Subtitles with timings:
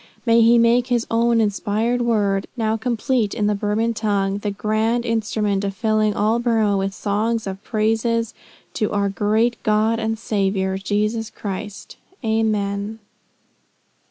[0.25, 5.05] May he make his own inspired word, now complete in the Burman tongue, the grand
[5.05, 8.33] instrument of filling all Burmah with songs and praises
[8.73, 12.97] to our great God and Saviour, Jesus Christ Amen."